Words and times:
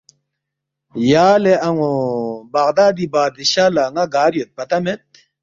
”یا 1.11 1.27
لہ 1.43 1.53
ان٘و 1.67 1.91
بغدادی 2.53 3.05
بادشاہ 3.13 3.69
لہ 3.75 3.83
ن٘ا 3.93 4.03
گار 4.13 4.31
یود 4.37 4.51
پتہ 4.57 4.77
مید 4.83 4.99